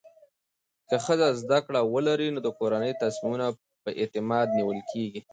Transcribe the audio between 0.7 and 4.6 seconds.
که ښځه زده کړه ولري، نو د کورنۍ تصمیمونه په اعتماد